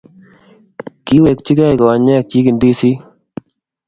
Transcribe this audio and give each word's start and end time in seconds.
Kiwekchikei 1.05 1.75
konyekchi 1.79 2.39
ndisik 2.55 2.97